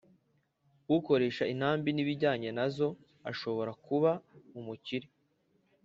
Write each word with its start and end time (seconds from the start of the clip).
Ukoresha 0.95 1.43
intambi 1.53 1.89
n’ 1.91 1.99
ibijyanye 2.03 2.49
na 2.57 2.65
zo 2.75 2.89
ashobora 3.31 3.71
kuba 3.85 4.11
umukire 4.59 5.07